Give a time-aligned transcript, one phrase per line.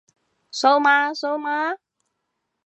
[0.51, 1.77] 蘇媽蘇媽？